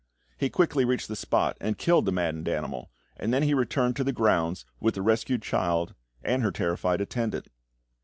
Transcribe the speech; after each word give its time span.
He 0.35 0.49
quickly 0.49 0.83
reached 0.83 1.09
the 1.09 1.15
spot, 1.15 1.57
and 1.61 1.77
killed 1.77 2.07
the 2.07 2.11
maddened 2.11 2.49
animal, 2.49 2.89
and 3.17 3.31
then 3.31 3.43
he 3.43 3.53
returned 3.53 3.95
to 3.97 4.03
the 4.03 4.11
grounds 4.11 4.65
with 4.79 4.95
the 4.95 5.01
rescued 5.03 5.43
child 5.43 5.93
and 6.23 6.41
her 6.41 6.49
terrified 6.51 7.01
attendant. 7.01 7.47